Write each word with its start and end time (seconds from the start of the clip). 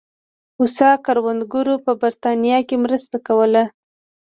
هوسا 0.57 0.89
کروندګرو 1.05 1.75
په 1.85 1.91
برېټانیا 2.01 2.57
کې 2.67 2.75
مرسته 2.85 3.15
کوله. 3.27 3.63